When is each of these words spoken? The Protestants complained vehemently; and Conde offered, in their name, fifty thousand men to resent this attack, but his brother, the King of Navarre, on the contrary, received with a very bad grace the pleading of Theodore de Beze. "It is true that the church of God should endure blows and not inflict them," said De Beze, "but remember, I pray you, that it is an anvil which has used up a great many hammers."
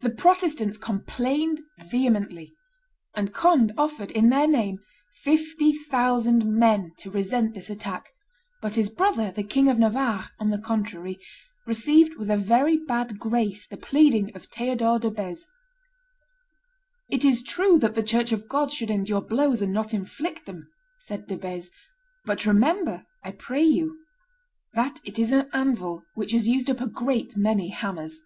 The 0.00 0.10
Protestants 0.10 0.76
complained 0.76 1.60
vehemently; 1.82 2.52
and 3.14 3.32
Conde 3.32 3.70
offered, 3.78 4.10
in 4.10 4.28
their 4.28 4.48
name, 4.48 4.80
fifty 5.22 5.70
thousand 5.72 6.44
men 6.44 6.90
to 6.98 7.12
resent 7.12 7.54
this 7.54 7.70
attack, 7.70 8.08
but 8.60 8.74
his 8.74 8.90
brother, 8.90 9.30
the 9.30 9.44
King 9.44 9.68
of 9.68 9.78
Navarre, 9.78 10.30
on 10.40 10.50
the 10.50 10.58
contrary, 10.58 11.20
received 11.64 12.16
with 12.16 12.28
a 12.28 12.36
very 12.36 12.76
bad 12.76 13.20
grace 13.20 13.64
the 13.64 13.76
pleading 13.76 14.34
of 14.34 14.46
Theodore 14.46 14.98
de 14.98 15.12
Beze. 15.12 15.46
"It 17.08 17.24
is 17.24 17.44
true 17.44 17.78
that 17.78 17.94
the 17.94 18.02
church 18.02 18.32
of 18.32 18.48
God 18.48 18.72
should 18.72 18.90
endure 18.90 19.22
blows 19.22 19.62
and 19.62 19.72
not 19.72 19.94
inflict 19.94 20.44
them," 20.44 20.66
said 20.98 21.28
De 21.28 21.36
Beze, 21.36 21.70
"but 22.24 22.46
remember, 22.46 23.04
I 23.22 23.30
pray 23.30 23.62
you, 23.62 23.96
that 24.74 24.98
it 25.04 25.20
is 25.20 25.30
an 25.30 25.48
anvil 25.52 26.02
which 26.16 26.32
has 26.32 26.48
used 26.48 26.68
up 26.68 26.80
a 26.80 26.88
great 26.88 27.36
many 27.36 27.68
hammers." 27.68 28.22